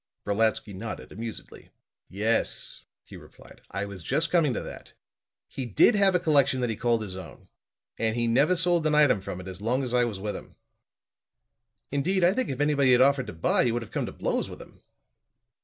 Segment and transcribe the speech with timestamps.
[0.25, 1.69] Brolatsky nodded amusedly.
[2.09, 3.61] "Yes," he replied.
[3.69, 4.95] "I was just coming to that.
[5.47, 7.49] He did have a collection that he called his own.
[7.99, 10.55] And he never sold an item from it as long as I was with him.
[11.91, 14.49] Indeed, I think if anybody had offered to buy, he would have come to blows
[14.49, 14.81] with him."